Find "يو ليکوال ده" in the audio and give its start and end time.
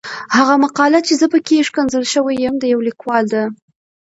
2.73-3.43